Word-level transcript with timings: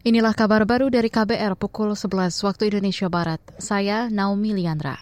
Inilah 0.00 0.32
kabar 0.32 0.64
baru 0.64 0.88
dari 0.88 1.12
KBR 1.12 1.60
pukul 1.60 1.92
11 1.92 2.32
waktu 2.48 2.72
Indonesia 2.72 3.12
Barat. 3.12 3.36
Saya 3.60 4.08
Naomi 4.08 4.56
Liandra. 4.56 4.96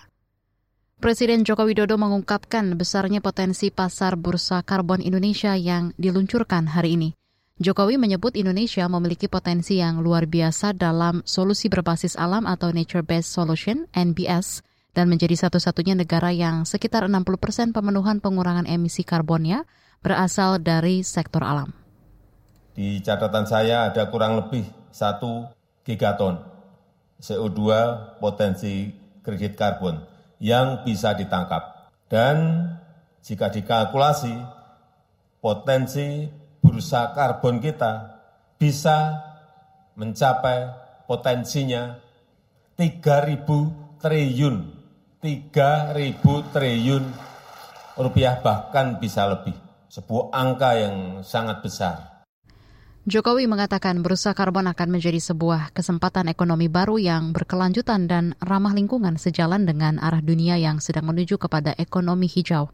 Presiden 0.98 1.46
Joko 1.46 1.70
Widodo 1.70 1.94
mengungkapkan 1.94 2.74
besarnya 2.74 3.22
potensi 3.22 3.70
pasar 3.70 4.18
bursa 4.18 4.58
karbon 4.66 4.98
Indonesia 4.98 5.54
yang 5.54 5.94
diluncurkan 6.02 6.74
hari 6.74 6.98
ini. 6.98 7.08
Jokowi 7.62 7.94
menyebut 7.94 8.34
Indonesia 8.34 8.90
memiliki 8.90 9.30
potensi 9.30 9.78
yang 9.78 10.02
luar 10.02 10.26
biasa 10.26 10.74
dalam 10.74 11.22
solusi 11.22 11.70
berbasis 11.70 12.18
alam 12.18 12.42
atau 12.42 12.74
Nature 12.74 13.06
Based 13.06 13.30
Solution 13.30 13.86
(NBS) 13.94 14.66
dan 14.98 15.06
menjadi 15.06 15.38
satu-satunya 15.46 15.94
negara 15.94 16.34
yang 16.34 16.66
sekitar 16.66 17.06
60 17.06 17.22
persen 17.38 17.70
pemenuhan 17.70 18.18
pengurangan 18.18 18.66
emisi 18.66 19.06
karbonnya 19.06 19.62
berasal 20.02 20.58
dari 20.58 21.06
sektor 21.06 21.46
alam. 21.46 21.70
Di 22.74 22.98
catatan 22.98 23.46
saya 23.46 23.90
ada 23.94 24.10
kurang 24.10 24.42
lebih 24.42 24.77
satu 24.98 25.46
gigaton 25.86 26.42
CO2 27.22 27.62
potensi 28.18 28.90
kredit 29.22 29.54
karbon 29.54 30.02
yang 30.42 30.82
bisa 30.82 31.14
ditangkap. 31.14 31.94
Dan 32.10 32.66
jika 33.22 33.46
dikalkulasi, 33.54 34.34
potensi 35.38 36.26
bursa 36.58 37.14
karbon 37.14 37.62
kita 37.62 38.18
bisa 38.58 39.22
mencapai 39.94 40.74
potensinya 41.06 41.94
3.000 42.74 44.02
triliun, 44.02 44.56
3.000 45.22 46.54
triliun 46.54 47.04
rupiah 47.98 48.38
bahkan 48.38 48.98
bisa 49.02 49.26
lebih. 49.26 49.54
Sebuah 49.90 50.30
angka 50.30 50.70
yang 50.78 50.96
sangat 51.26 51.64
besar. 51.64 52.17
Jokowi 53.08 53.48
mengatakan 53.48 54.04
bursa 54.04 54.36
karbon 54.36 54.68
akan 54.68 54.92
menjadi 54.92 55.16
sebuah 55.16 55.72
kesempatan 55.72 56.28
ekonomi 56.28 56.68
baru 56.68 57.00
yang 57.00 57.32
berkelanjutan 57.32 58.04
dan 58.04 58.36
ramah 58.36 58.76
lingkungan 58.76 59.16
sejalan 59.16 59.64
dengan 59.64 59.96
arah 59.96 60.20
dunia 60.20 60.60
yang 60.60 60.76
sedang 60.76 61.08
menuju 61.08 61.40
kepada 61.40 61.72
ekonomi 61.80 62.28
hijau. 62.28 62.68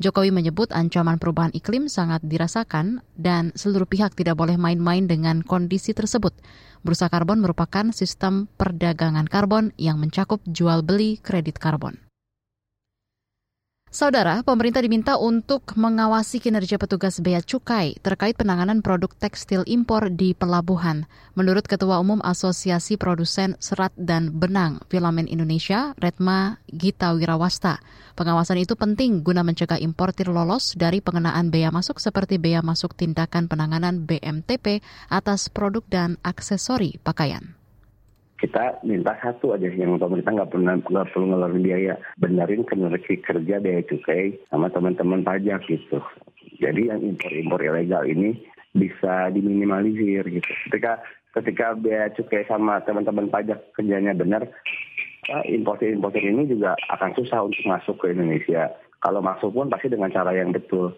Jokowi 0.00 0.32
menyebut 0.32 0.72
ancaman 0.72 1.20
perubahan 1.20 1.52
iklim 1.52 1.92
sangat 1.92 2.24
dirasakan 2.24 3.04
dan 3.20 3.52
seluruh 3.52 3.84
pihak 3.84 4.16
tidak 4.16 4.40
boleh 4.40 4.56
main-main 4.56 5.04
dengan 5.04 5.44
kondisi 5.44 5.92
tersebut. 5.92 6.32
Bursa 6.80 7.12
karbon 7.12 7.44
merupakan 7.44 7.92
sistem 7.92 8.48
perdagangan 8.56 9.28
karbon 9.28 9.76
yang 9.76 10.00
mencakup 10.00 10.40
jual 10.48 10.80
beli 10.88 11.20
kredit 11.20 11.60
karbon. 11.60 12.05
Saudara, 13.96 14.44
pemerintah 14.44 14.84
diminta 14.84 15.16
untuk 15.16 15.72
mengawasi 15.72 16.36
kinerja 16.36 16.76
petugas 16.76 17.16
bea 17.16 17.40
cukai 17.40 17.96
terkait 18.04 18.36
penanganan 18.36 18.84
produk 18.84 19.08
tekstil 19.08 19.64
impor 19.64 20.12
di 20.12 20.36
pelabuhan. 20.36 21.08
Menurut 21.32 21.64
Ketua 21.64 21.96
Umum 22.04 22.20
Asosiasi 22.20 23.00
Produsen 23.00 23.56
Serat 23.56 23.96
dan 23.96 24.36
Benang 24.36 24.84
Filamen 24.92 25.24
Indonesia, 25.24 25.96
Retma 25.96 26.60
Gita 26.68 27.16
Wirawasta, 27.16 27.80
pengawasan 28.20 28.60
itu 28.60 28.76
penting 28.76 29.24
guna 29.24 29.40
mencegah 29.40 29.80
importir 29.80 30.28
lolos 30.28 30.76
dari 30.76 31.00
pengenaan 31.00 31.48
bea 31.48 31.72
masuk 31.72 31.96
seperti 31.96 32.36
bea 32.36 32.60
masuk 32.60 32.92
tindakan 32.92 33.48
penanganan 33.48 34.04
BMTP 34.04 34.84
atas 35.08 35.48
produk 35.48 35.88
dan 35.88 36.20
aksesori 36.20 37.00
pakaian 37.00 37.55
kita 38.36 38.84
minta 38.84 39.16
satu 39.24 39.56
aja 39.56 39.68
yang 39.72 39.96
pemerintah 39.96 40.32
nggak 40.32 40.52
pernah 40.52 40.74
nggak 40.76 41.08
perlu 41.12 41.26
ngeluarin 41.32 41.64
biaya. 41.64 41.94
Benerin 42.20 42.68
kinerja 42.68 43.00
kerja 43.24 43.56
biaya 43.60 43.82
cukai 43.88 44.36
sama 44.52 44.68
teman-teman 44.68 45.24
pajak 45.24 45.64
gitu. 45.68 46.00
Jadi 46.60 46.88
yang 46.92 47.00
impor-impor 47.00 47.60
ilegal 47.64 48.04
ini 48.04 48.36
bisa 48.76 49.32
diminimalisir 49.32 50.24
gitu. 50.28 50.50
Ketika 50.68 51.00
ketika 51.36 51.76
biaya 51.76 52.12
cukai 52.12 52.44
sama 52.48 52.80
teman-teman 52.84 53.32
pajak 53.32 53.60
kerjanya 53.76 54.12
benar 54.12 54.44
importer-importer 55.48 56.22
ini 56.22 56.46
juga 56.46 56.78
akan 56.92 57.10
susah 57.18 57.42
untuk 57.44 57.64
masuk 57.66 57.96
ke 57.98 58.12
Indonesia. 58.12 58.72
Kalau 59.00 59.20
masuk 59.20 59.52
pun 59.52 59.68
pasti 59.68 59.92
dengan 59.92 60.12
cara 60.12 60.32
yang 60.32 60.52
betul 60.52 60.96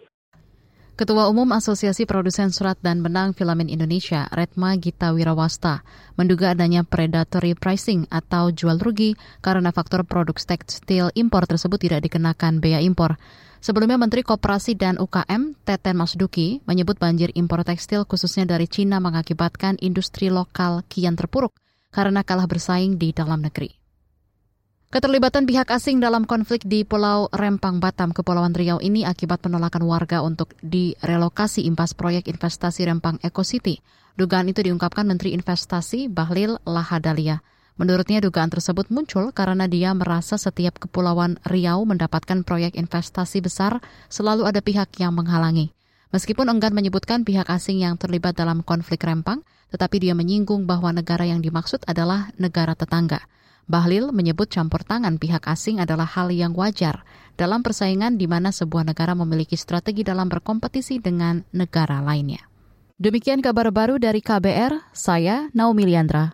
Ketua 0.99 1.31
Umum 1.31 1.47
Asosiasi 1.55 2.03
Produsen 2.03 2.51
Surat 2.51 2.75
dan 2.83 2.99
Benang 2.99 3.31
Filamen 3.31 3.71
Indonesia, 3.71 4.27
Retma 4.35 4.75
Gita 4.75 5.15
Wirawasta, 5.15 5.79
menduga 6.19 6.51
adanya 6.51 6.83
predatory 6.83 7.55
pricing 7.55 8.03
atau 8.11 8.51
jual 8.51 8.75
rugi 8.83 9.15
karena 9.39 9.71
faktor 9.71 10.03
produk 10.03 10.35
tekstil 10.35 11.07
impor 11.15 11.47
tersebut 11.47 11.79
tidak 11.79 12.03
dikenakan 12.03 12.59
bea 12.59 12.83
impor. 12.83 13.15
Sebelumnya 13.63 13.95
Menteri 13.95 14.27
Koperasi 14.27 14.75
dan 14.75 14.99
UKM, 14.99 15.55
Teten 15.63 15.95
Masduki, 15.95 16.59
menyebut 16.67 16.99
banjir 16.99 17.31
impor 17.31 17.63
tekstil 17.63 18.03
khususnya 18.03 18.43
dari 18.43 18.67
Cina 18.67 18.99
mengakibatkan 18.99 19.79
industri 19.79 20.27
lokal 20.27 20.83
kian 20.91 21.15
terpuruk 21.15 21.55
karena 21.95 22.27
kalah 22.27 22.51
bersaing 22.51 22.99
di 22.99 23.15
dalam 23.15 23.39
negeri. 23.39 23.78
Keterlibatan 24.89 25.45
pihak 25.45 25.69
asing 25.69 26.01
dalam 26.01 26.25
konflik 26.25 26.65
di 26.65 26.81
Pulau 26.81 27.29
Rempang 27.29 27.77
Batam, 27.77 28.09
Kepulauan 28.09 28.57
Riau 28.57 28.81
ini 28.81 29.05
akibat 29.05 29.37
penolakan 29.37 29.85
warga 29.85 30.25
untuk 30.25 30.57
direlokasi 30.65 31.61
impas 31.69 31.93
proyek 31.93 32.25
investasi 32.25 32.89
Rempang 32.89 33.21
Eco 33.21 33.45
City. 33.45 33.85
Dugaan 34.17 34.49
itu 34.49 34.65
diungkapkan 34.65 35.05
Menteri 35.05 35.37
Investasi 35.37 36.09
Bahlil 36.09 36.57
Lahadalia. 36.65 37.45
Menurutnya 37.77 38.17
dugaan 38.17 38.49
tersebut 38.49 38.89
muncul 38.89 39.29
karena 39.29 39.69
dia 39.69 39.93
merasa 39.93 40.41
setiap 40.41 40.81
Kepulauan 40.81 41.37
Riau 41.45 41.85
mendapatkan 41.85 42.41
proyek 42.41 42.73
investasi 42.73 43.45
besar 43.45 43.85
selalu 44.09 44.49
ada 44.49 44.57
pihak 44.57 44.97
yang 44.97 45.13
menghalangi. 45.13 45.69
Meskipun 46.09 46.49
enggan 46.49 46.73
menyebutkan 46.73 47.29
pihak 47.29 47.45
asing 47.53 47.77
yang 47.85 47.93
terlibat 47.93 48.33
dalam 48.33 48.65
konflik 48.65 49.05
Rempang, 49.05 49.45
tetapi 49.69 50.01
dia 50.01 50.17
menyinggung 50.17 50.65
bahwa 50.65 50.89
negara 50.89 51.29
yang 51.29 51.45
dimaksud 51.45 51.85
adalah 51.85 52.33
negara 52.41 52.73
tetangga. 52.73 53.21
Bahlil 53.69 54.09
menyebut 54.09 54.49
campur 54.49 54.81
tangan 54.81 55.21
pihak 55.21 55.45
asing 55.45 55.77
adalah 55.77 56.09
hal 56.09 56.33
yang 56.33 56.57
wajar 56.57 57.05
dalam 57.37 57.63
persaingan 57.63 58.19
di 58.19 58.25
mana 58.25 58.49
sebuah 58.49 58.83
negara 58.83 59.15
memiliki 59.15 59.55
strategi 59.55 60.03
dalam 60.03 60.25
berkompetisi 60.27 60.97
dengan 60.99 61.45
negara 61.55 62.01
lainnya. 62.01 62.43
Demikian 62.99 63.39
kabar 63.39 63.71
baru 63.71 63.95
dari 63.95 64.19
KBR, 64.19 64.91
saya 64.91 65.47
Naomi 65.55 65.87
Liandra. 65.87 66.27